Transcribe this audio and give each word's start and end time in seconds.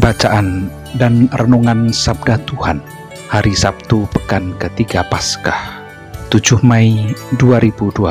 Bacaan 0.00 0.72
dan 0.96 1.28
Renungan 1.36 1.92
Sabda 1.92 2.40
Tuhan 2.48 2.80
Hari 3.28 3.52
Sabtu 3.52 4.08
Pekan 4.08 4.56
Ketiga 4.56 5.04
Paskah 5.04 5.84
7 6.32 6.64
Mei 6.64 7.12
2022 7.36 8.08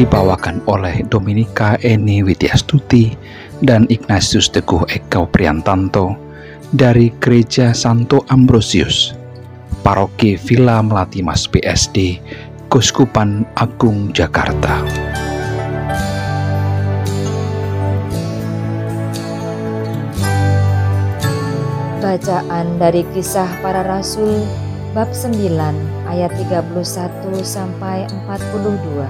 Dibawakan 0.00 0.64
oleh 0.64 1.04
Dominika 1.12 1.76
Eni 1.84 2.24
Widyastuti 2.24 3.12
dan 3.60 3.84
Ignatius 3.92 4.48
Teguh 4.48 4.88
Eka 4.88 5.28
Priantanto 5.28 6.16
dari 6.72 7.12
Gereja 7.20 7.76
Santo 7.76 8.24
Ambrosius, 8.32 9.12
Paroki 9.84 10.38
Villa 10.38 10.78
Melati 10.80 11.20
Mas 11.20 11.50
BSD, 11.50 12.22
Kuskupan 12.70 13.42
Agung 13.58 14.14
Jakarta. 14.14 14.86
Bacaan 21.98 22.78
dari 22.78 23.02
Kisah 23.10 23.50
Para 23.58 23.82
Rasul 23.82 24.46
bab 24.94 25.10
9 25.10 25.34
ayat 26.14 26.30
31 26.38 27.42
sampai 27.42 28.06
42. 28.30 29.02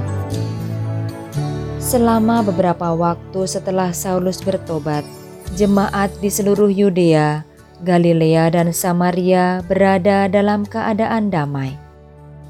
Selama 1.77 2.41
beberapa 2.41 2.97
waktu 2.97 3.45
setelah 3.45 3.93
Saulus 3.93 4.41
bertobat, 4.41 5.05
jemaat 5.53 6.09
di 6.25 6.33
seluruh 6.33 6.73
Yudea, 6.73 7.45
Galilea 7.85 8.57
dan 8.57 8.73
Samaria 8.73 9.61
berada 9.69 10.33
dalam 10.33 10.65
keadaan 10.65 11.29
damai 11.29 11.90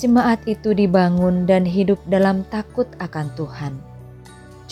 jemaat 0.00 0.40
itu 0.48 0.72
dibangun 0.72 1.44
dan 1.44 1.68
hidup 1.68 2.00
dalam 2.08 2.40
takut 2.48 2.88
akan 2.96 3.28
Tuhan. 3.36 3.76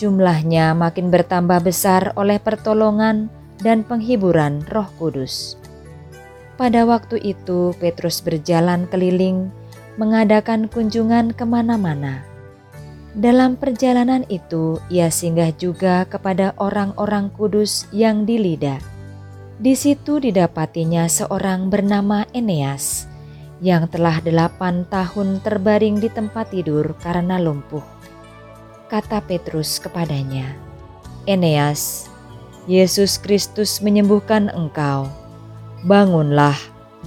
Jumlahnya 0.01 0.73
makin 0.73 1.13
bertambah 1.13 1.61
besar 1.61 2.17
oleh 2.17 2.41
pertolongan 2.41 3.29
dan 3.61 3.85
penghiburan 3.85 4.65
Roh 4.73 4.89
Kudus. 4.97 5.53
Pada 6.57 6.83
waktu 6.89 7.21
itu, 7.21 7.77
Petrus 7.77 8.25
berjalan 8.25 8.89
keliling, 8.89 9.53
mengadakan 10.01 10.65
kunjungan 10.65 11.31
ke 11.37 11.45
mana-mana. 11.45 12.25
Dalam 13.13 13.59
perjalanan 13.59 14.25
itu, 14.31 14.79
ia 14.89 15.11
singgah 15.11 15.53
juga 15.55 16.07
kepada 16.09 16.55
orang-orang 16.57 17.29
kudus 17.35 17.85
yang 17.91 18.23
di 18.23 18.39
Lida. 18.39 18.79
Di 19.59 19.75
situ 19.75 20.23
didapatinya 20.23 21.11
seorang 21.11 21.67
bernama 21.67 22.23
Eneas 22.31 23.08
yang 23.59 23.87
telah 23.91 24.23
delapan 24.23 24.87
tahun 24.87 25.43
terbaring 25.43 25.99
di 25.99 26.07
tempat 26.07 26.51
tidur 26.55 26.95
karena 27.03 27.35
lumpuh. 27.39 27.83
Kata 28.87 29.21
Petrus 29.21 29.77
kepadanya, 29.77 30.55
Eneas, 31.27 32.09
Yesus 32.65 33.19
Kristus 33.19 33.83
menyembuhkan 33.83 34.49
engkau. 34.49 35.11
Bangunlah 35.85 36.57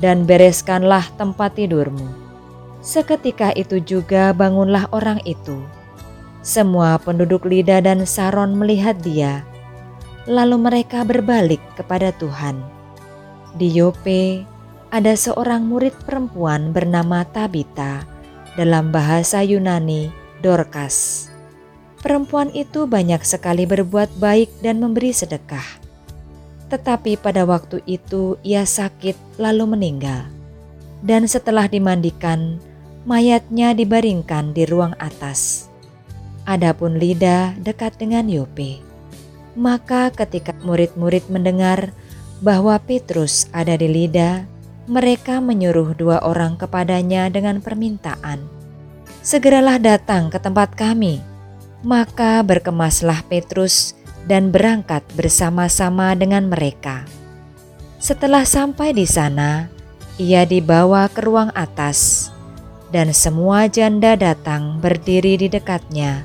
dan 0.01 0.25
bereskanlah 0.25 1.05
tempat 1.21 1.57
tidurmu. 1.59 2.07
Seketika 2.83 3.53
itu 3.55 3.79
juga 3.79 4.33
bangunlah 4.33 4.89
orang 4.91 5.21
itu. 5.23 5.61
Semua 6.43 6.99
penduduk 6.99 7.47
Lida 7.47 7.79
dan 7.79 8.03
Saron 8.03 8.59
melihat 8.59 8.99
dia, 8.99 9.47
lalu 10.27 10.59
mereka 10.59 11.07
berbalik 11.07 11.63
kepada 11.79 12.11
Tuhan. 12.19 12.59
Di 13.55 13.71
Yope, 13.71 14.43
ada 14.93 15.17
seorang 15.17 15.65
murid 15.65 15.97
perempuan 16.05 16.77
bernama 16.77 17.25
Tabita, 17.25 18.05
dalam 18.61 18.93
bahasa 18.93 19.41
Yunani 19.41 20.13
Dorcas. 20.45 21.33
Perempuan 22.05 22.53
itu 22.53 22.85
banyak 22.85 23.25
sekali 23.25 23.65
berbuat 23.65 24.21
baik 24.21 24.61
dan 24.61 24.85
memberi 24.85 25.17
sedekah. 25.17 25.65
Tetapi 26.69 27.17
pada 27.17 27.49
waktu 27.49 27.81
itu 27.89 28.37
ia 28.45 28.69
sakit 28.69 29.41
lalu 29.41 29.73
meninggal. 29.73 30.29
Dan 31.01 31.25
setelah 31.25 31.73
dimandikan, 31.73 32.61
mayatnya 33.09 33.73
dibaringkan 33.73 34.53
di 34.53 34.69
ruang 34.69 34.93
atas. 35.01 35.73
Adapun 36.45 37.01
Lida 37.01 37.57
dekat 37.57 37.97
dengan 37.97 38.29
Yope. 38.29 38.85
Maka 39.57 40.13
ketika 40.13 40.53
murid-murid 40.61 41.33
mendengar 41.33 41.97
bahwa 42.45 42.77
Petrus 42.77 43.49
ada 43.55 43.79
di 43.79 43.89
Lida, 43.89 44.52
mereka 44.91 45.39
menyuruh 45.39 45.95
dua 45.95 46.19
orang 46.27 46.59
kepadanya 46.59 47.31
dengan 47.31 47.63
permintaan, 47.63 48.43
"Segeralah 49.23 49.79
datang 49.79 50.29
ke 50.29 50.39
tempat 50.43 50.75
kami." 50.75 51.23
Maka 51.83 52.43
berkemaslah 52.47 53.27
Petrus 53.27 53.99
dan 54.27 54.55
berangkat 54.55 55.03
bersama-sama 55.19 56.15
dengan 56.15 56.47
mereka. 56.47 57.03
Setelah 57.99 58.47
sampai 58.47 58.95
di 58.95 59.07
sana, 59.07 59.67
ia 60.19 60.47
dibawa 60.47 61.11
ke 61.11 61.27
ruang 61.27 61.51
atas, 61.55 62.31
dan 62.95 63.11
semua 63.11 63.67
janda 63.67 64.15
datang 64.15 64.79
berdiri 64.79 65.39
di 65.39 65.51
dekatnya. 65.51 66.23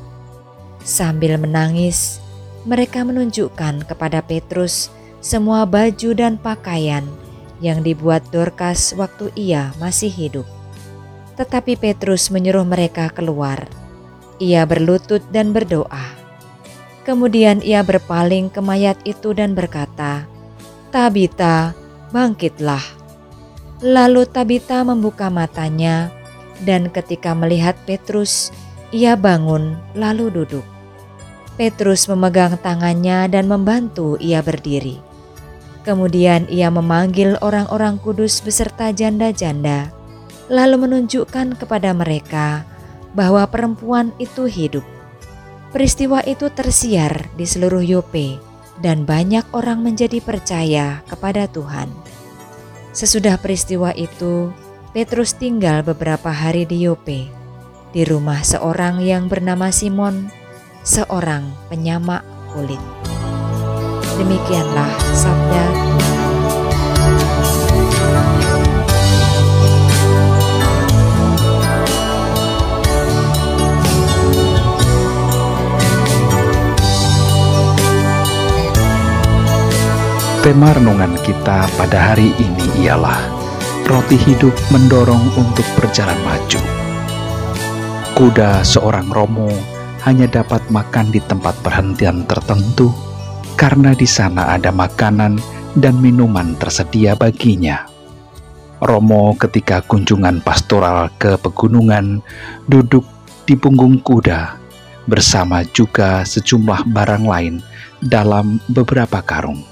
Sambil 0.85 1.41
menangis, 1.41 2.22
mereka 2.69 3.01
menunjukkan 3.01 3.89
kepada 3.89 4.22
Petrus 4.22 4.94
semua 5.22 5.66
baju 5.66 6.13
dan 6.13 6.38
pakaian 6.38 7.06
yang 7.63 7.81
dibuat 7.81 8.25
Dorcas 8.29 8.94
waktu 8.94 9.34
ia 9.34 9.73
masih 9.81 10.09
hidup. 10.09 10.47
Tetapi 11.38 11.78
Petrus 11.78 12.34
menyuruh 12.34 12.66
mereka 12.66 13.09
keluar. 13.13 13.66
Ia 14.38 14.66
berlutut 14.66 15.22
dan 15.34 15.53
berdoa. 15.53 16.13
Kemudian 17.06 17.63
ia 17.63 17.81
berpaling 17.81 18.51
ke 18.51 18.59
mayat 18.59 19.00
itu 19.07 19.31
dan 19.31 19.56
berkata, 19.56 20.28
"Tabita, 20.91 21.72
bangkitlah." 22.12 22.84
Lalu 23.79 24.25
Tabita 24.28 24.81
membuka 24.81 25.29
matanya, 25.29 26.09
dan 26.66 26.89
ketika 26.89 27.38
melihat 27.38 27.78
Petrus, 27.85 28.50
ia 28.89 29.13
bangun 29.13 29.78
lalu 29.94 30.34
duduk. 30.34 30.66
Petrus 31.57 32.06
memegang 32.06 32.57
tangannya 32.62 33.25
dan 33.29 33.50
membantu 33.50 34.18
ia 34.22 34.41
berdiri. 34.45 35.06
Kemudian 35.87 36.51
ia 36.51 36.67
memanggil 36.67 37.39
orang-orang 37.39 37.95
kudus 38.03 38.43
beserta 38.43 38.91
janda-janda, 38.91 39.87
lalu 40.51 40.83
menunjukkan 40.83 41.55
kepada 41.55 41.95
mereka 41.95 42.67
bahwa 43.15 43.47
perempuan 43.47 44.11
itu 44.19 44.51
hidup. 44.51 44.83
Peristiwa 45.71 46.19
itu 46.27 46.51
tersiar 46.51 47.31
di 47.39 47.47
seluruh 47.47 47.79
Yope, 47.79 48.35
dan 48.83 49.07
banyak 49.07 49.47
orang 49.55 49.79
menjadi 49.79 50.19
percaya 50.19 50.99
kepada 51.07 51.47
Tuhan. 51.47 51.87
Sesudah 52.91 53.39
peristiwa 53.39 53.95
itu, 53.95 54.51
Petrus 54.91 55.39
tinggal 55.39 55.88
beberapa 55.88 56.35
hari 56.35 56.67
di 56.67 56.83
Yope, 56.83 57.31
di 57.95 58.01
rumah 58.03 58.44
seorang 58.44 59.00
yang 59.00 59.31
bernama 59.31 59.71
Simon, 59.71 60.27
seorang 60.83 61.47
penyamak 61.71 62.27
kulit. 62.51 63.16
Demikianlah 64.17 64.91
sabda. 65.13 65.65
Tema 80.41 80.73
renungan 80.73 81.13
kita 81.21 81.69
pada 81.77 82.09
hari 82.09 82.33
ini 82.41 82.89
ialah 82.89 83.21
roti 83.85 84.17
hidup 84.17 84.57
mendorong 84.73 85.29
untuk 85.37 85.67
berjalan 85.77 86.17
maju. 86.25 86.61
Kuda 88.17 88.65
seorang 88.65 89.13
romo 89.13 89.53
hanya 90.09 90.25
dapat 90.25 90.65
makan 90.73 91.13
di 91.13 91.21
tempat 91.21 91.53
perhentian 91.61 92.25
tertentu 92.25 93.06
karena 93.57 93.98
di 93.98 94.06
sana 94.06 94.54
ada 94.54 94.69
makanan 94.69 95.42
dan 95.74 95.98
minuman 95.98 96.54
tersedia 96.62 97.18
baginya. 97.18 97.89
Romo 98.77 99.33
ketika 99.33 99.81
kunjungan 99.81 100.45
pastoral 100.45 101.09
ke 101.18 101.33
pegunungan 101.42 102.21
duduk 102.69 103.01
di 103.50 103.57
punggung 103.57 103.98
kuda 104.06 104.54
bersama 105.09 105.65
juga 105.74 106.21
sejumlah 106.21 106.86
barang 106.94 107.25
lain 107.25 107.57
dalam 108.06 108.62
beberapa 108.69 109.25
karung. 109.25 109.65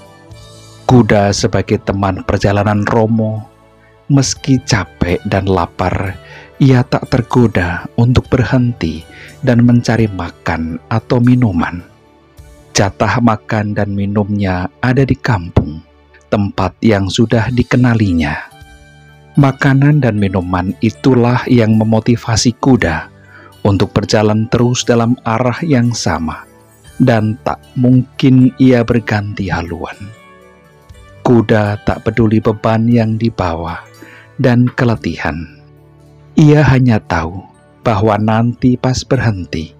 Kuda 0.90 1.30
sebagai 1.30 1.78
teman 1.78 2.26
perjalanan 2.26 2.82
Romo, 2.82 3.46
meski 4.10 4.58
capek 4.66 5.22
dan 5.30 5.46
lapar, 5.46 6.18
ia 6.58 6.82
tak 6.82 7.06
tergoda 7.06 7.86
untuk 7.94 8.26
berhenti 8.26 9.06
dan 9.46 9.62
mencari 9.62 10.10
makan 10.10 10.82
atau 10.90 11.22
minuman. 11.22 11.95
Jatah 12.76 13.24
makan 13.24 13.72
dan 13.72 13.96
minumnya 13.96 14.68
ada 14.84 15.00
di 15.00 15.16
kampung, 15.16 15.80
tempat 16.28 16.76
yang 16.84 17.08
sudah 17.08 17.48
dikenalinya. 17.48 18.52
Makanan 19.40 20.04
dan 20.04 20.20
minuman 20.20 20.76
itulah 20.84 21.40
yang 21.48 21.80
memotivasi 21.80 22.52
kuda 22.60 23.08
untuk 23.64 23.96
berjalan 23.96 24.44
terus 24.52 24.84
dalam 24.84 25.16
arah 25.24 25.56
yang 25.64 25.96
sama, 25.96 26.44
dan 27.00 27.40
tak 27.48 27.64
mungkin 27.80 28.52
ia 28.60 28.84
berganti 28.84 29.48
haluan. 29.48 29.96
Kuda 31.24 31.80
tak 31.80 32.04
peduli 32.04 32.44
beban 32.44 32.92
yang 32.92 33.16
dibawa 33.16 33.88
dan 34.36 34.68
keletihan. 34.68 35.48
Ia 36.36 36.60
hanya 36.76 37.00
tahu 37.00 37.40
bahwa 37.80 38.20
nanti 38.20 38.76
pas 38.76 39.00
berhenti 39.00 39.75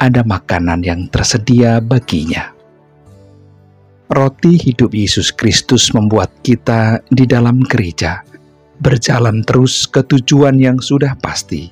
ada 0.00 0.24
makanan 0.24 0.80
yang 0.80 1.12
tersedia 1.12 1.78
baginya. 1.84 2.56
Roti 4.10 4.56
hidup 4.58 4.96
Yesus 4.96 5.30
Kristus 5.30 5.92
membuat 5.92 6.32
kita 6.42 7.04
di 7.12 7.28
dalam 7.28 7.62
gereja 7.62 8.24
berjalan 8.80 9.44
terus 9.44 9.84
ke 9.84 10.00
tujuan 10.02 10.56
yang 10.56 10.80
sudah 10.80 11.14
pasti 11.20 11.68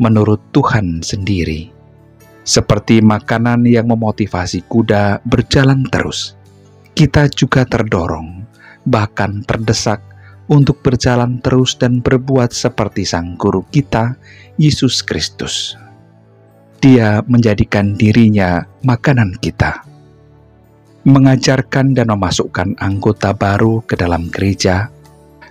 menurut 0.00 0.40
Tuhan 0.50 1.04
sendiri. 1.04 1.70
Seperti 2.42 3.04
makanan 3.04 3.68
yang 3.68 3.92
memotivasi 3.92 4.64
kuda 4.66 5.20
berjalan 5.28 5.84
terus, 5.92 6.34
kita 6.96 7.28
juga 7.28 7.68
terdorong, 7.68 8.42
bahkan 8.88 9.44
terdesak 9.44 10.00
untuk 10.48 10.80
berjalan 10.80 11.42
terus 11.42 11.76
dan 11.76 12.00
berbuat 12.00 12.54
seperti 12.54 13.02
Sang 13.02 13.34
Guru 13.34 13.66
kita, 13.68 14.14
Yesus 14.56 15.02
Kristus. 15.02 15.85
Dia 16.86 17.18
menjadikan 17.26 17.98
dirinya 17.98 18.62
makanan 18.86 19.42
kita, 19.42 19.82
mengajarkan 21.02 21.98
dan 21.98 22.14
memasukkan 22.14 22.78
anggota 22.78 23.34
baru 23.34 23.82
ke 23.90 23.98
dalam 23.98 24.30
gereja 24.30 24.86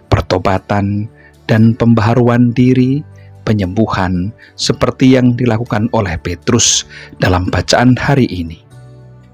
pertobatan, 0.08 1.12
dan 1.44 1.76
pembaharuan 1.76 2.56
diri, 2.56 3.04
penyembuhan, 3.44 4.32
seperti 4.56 5.20
yang 5.20 5.36
dilakukan 5.36 5.92
oleh 5.92 6.16
Petrus 6.24 6.88
dalam 7.20 7.52
bacaan 7.52 8.00
hari 8.00 8.32
ini, 8.32 8.64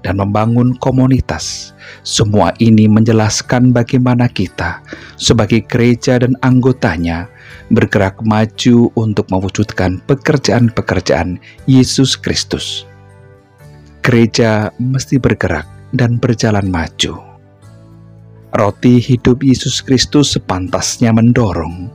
dan 0.02 0.18
membangun 0.18 0.74
komunitas. 0.82 1.70
Semua 2.02 2.50
ini 2.58 2.90
menjelaskan 2.90 3.70
bagaimana 3.70 4.26
kita, 4.26 4.82
sebagai 5.14 5.62
gereja 5.70 6.18
dan 6.18 6.34
anggotanya, 6.42 7.30
bergerak 7.70 8.20
maju 8.22 8.92
untuk 8.94 9.26
mewujudkan 9.32 10.04
pekerjaan-pekerjaan 10.04 11.40
Yesus 11.64 12.14
Kristus. 12.18 12.84
Gereja 14.02 14.74
mesti 14.82 15.16
bergerak 15.16 15.66
dan 15.94 16.18
berjalan 16.18 16.66
maju 16.68 17.32
Roti 18.52 19.00
hidup 19.00 19.40
Yesus 19.40 19.80
Kristus 19.80 20.36
sepantasnya 20.36 21.08
mendorong, 21.08 21.88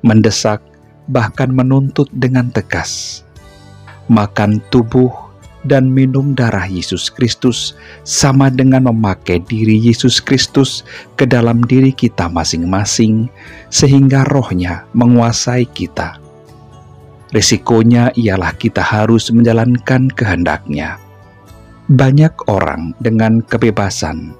mendesak, 0.00 0.64
bahkan 1.04 1.52
menuntut 1.52 2.08
dengan 2.16 2.48
tegas. 2.48 3.20
Makan 4.08 4.64
tubuh 4.72 5.12
dan 5.68 5.92
minum 5.92 6.32
darah 6.32 6.64
Yesus 6.64 7.12
Kristus 7.12 7.76
sama 8.08 8.48
dengan 8.48 8.88
memakai 8.88 9.44
diri 9.44 9.76
Yesus 9.76 10.18
Kristus 10.18 10.82
ke 11.20 11.28
dalam 11.28 11.60
diri 11.68 11.92
kita 11.92 12.32
masing-masing, 12.32 13.28
sehingga 13.68 14.24
rohnya 14.32 14.88
menguasai 14.96 15.68
kita. 15.68 16.16
Risikonya 17.28 18.16
ialah 18.16 18.56
kita 18.56 18.80
harus 18.80 19.28
menjalankan 19.28 20.08
kehendaknya. 20.16 20.96
Banyak 21.92 22.48
orang 22.48 22.96
dengan 23.04 23.44
kebebasan 23.44 24.32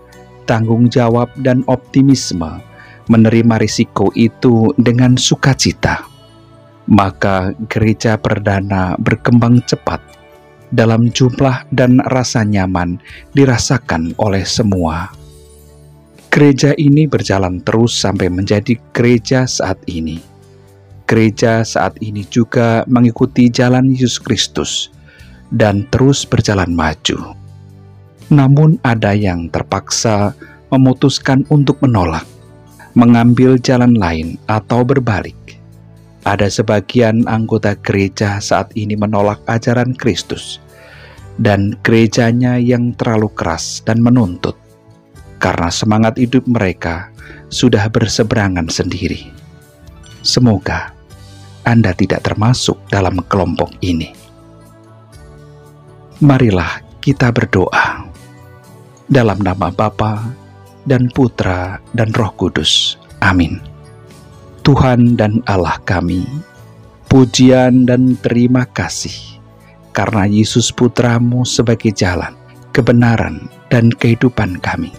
tanggung 0.48 0.88
jawab 0.88 1.28
dan 1.44 1.60
optimisme 1.68 2.64
menerima 3.12 3.60
risiko 3.60 4.08
itu 4.16 4.72
dengan 4.80 5.20
sukacita. 5.20 6.08
Maka 6.88 7.52
gereja 7.68 8.16
perdana 8.16 8.96
berkembang 8.96 9.60
cepat 9.68 10.00
dalam 10.74 11.08
jumlah 11.12 11.68
dan 11.72 12.00
rasa 12.08 12.44
nyaman 12.44 13.00
dirasakan 13.32 14.12
oleh 14.20 14.44
semua. 14.44 15.12
Gereja 16.28 16.76
ini 16.76 17.08
berjalan 17.08 17.64
terus 17.64 17.96
sampai 17.96 18.28
menjadi 18.28 18.76
gereja 18.92 19.48
saat 19.48 19.80
ini. 19.88 20.20
Gereja 21.08 21.64
saat 21.64 21.96
ini 22.04 22.22
juga 22.28 22.84
mengikuti 22.84 23.48
jalan 23.48 23.96
Yesus 23.96 24.20
Kristus 24.20 24.92
dan 25.48 25.88
terus 25.88 26.28
berjalan 26.28 26.76
maju 26.76 27.38
namun 28.28 28.76
ada 28.84 29.16
yang 29.16 29.48
terpaksa 29.48 30.36
memutuskan 30.68 31.48
untuk 31.48 31.80
menolak, 31.80 32.24
mengambil 32.92 33.56
jalan 33.56 33.96
lain, 33.96 34.36
atau 34.44 34.84
berbalik. 34.84 35.57
Ada 36.26 36.50
sebagian 36.50 37.26
anggota 37.30 37.78
gereja 37.78 38.42
saat 38.42 38.74
ini 38.74 38.98
menolak 38.98 39.38
ajaran 39.46 39.94
Kristus, 39.94 40.58
dan 41.38 41.78
gerejanya 41.86 42.58
yang 42.58 42.90
terlalu 42.98 43.30
keras 43.32 43.80
dan 43.86 44.02
menuntut, 44.02 44.58
karena 45.38 45.70
semangat 45.70 46.18
hidup 46.18 46.42
mereka 46.50 47.14
sudah 47.48 47.86
berseberangan 47.86 48.66
sendiri. 48.66 49.30
Semoga 50.26 50.92
Anda 51.62 51.94
tidak 51.94 52.26
termasuk 52.26 52.76
dalam 52.90 53.22
kelompok 53.30 53.70
ini. 53.80 54.10
Marilah 56.18 56.82
kita 56.98 57.30
berdoa 57.30 58.10
dalam 59.06 59.38
nama 59.38 59.70
Bapa 59.70 60.26
dan 60.82 61.06
Putra 61.14 61.78
dan 61.94 62.10
Roh 62.10 62.34
Kudus. 62.34 62.98
Amin. 63.22 63.77
Tuhan 64.68 65.16
dan 65.16 65.40
Allah 65.48 65.80
kami, 65.88 66.28
pujian 67.08 67.88
dan 67.88 68.20
terima 68.20 68.68
kasih 68.68 69.40
karena 69.96 70.28
Yesus 70.28 70.68
Putramu 70.68 71.48
sebagai 71.48 71.88
jalan, 71.88 72.36
kebenaran, 72.76 73.48
dan 73.72 73.88
kehidupan 73.88 74.60
kami. 74.60 74.92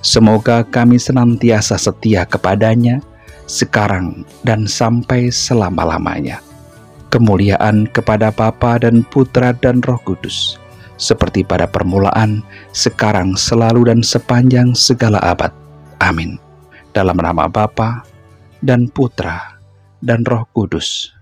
Semoga 0.00 0.64
kami 0.64 0.96
senantiasa 0.96 1.76
setia 1.76 2.24
kepadanya 2.24 3.04
sekarang 3.44 4.24
dan 4.40 4.64
sampai 4.64 5.28
selama-lamanya. 5.28 6.40
Kemuliaan 7.12 7.84
kepada 7.92 8.32
Bapa 8.32 8.80
dan 8.80 9.04
Putra 9.04 9.52
dan 9.52 9.84
Roh 9.84 10.00
Kudus 10.00 10.56
seperti 10.96 11.44
pada 11.44 11.68
permulaan, 11.68 12.40
sekarang, 12.72 13.36
selalu, 13.36 13.84
dan 13.84 14.00
sepanjang 14.00 14.72
segala 14.72 15.20
abad. 15.20 15.52
Amin. 16.00 16.40
Dalam 16.96 17.20
nama 17.20 17.52
Bapa 17.52 18.13
dan 18.64 18.88
Putra 18.88 19.60
dan 20.00 20.24
Roh 20.24 20.48
Kudus. 20.56 21.12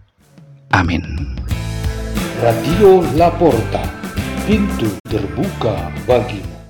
Amin. 0.71 1.03
Radio 2.39 3.03
Laporta, 3.19 3.83
pintu 4.47 4.95
terbuka 5.11 5.91
bagimu. 6.07 6.62